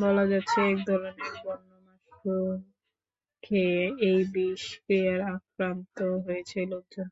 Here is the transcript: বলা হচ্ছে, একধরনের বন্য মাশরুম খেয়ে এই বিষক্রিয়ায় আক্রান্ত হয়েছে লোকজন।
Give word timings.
বলা 0.00 0.22
হচ্ছে, 0.30 0.58
একধরনের 0.72 1.34
বন্য 1.44 1.70
মাশরুম 1.86 2.58
খেয়ে 3.42 3.80
এই 4.08 4.20
বিষক্রিয়ায় 4.34 5.24
আক্রান্ত 5.34 5.96
হয়েছে 6.24 6.58
লোকজন। 6.72 7.08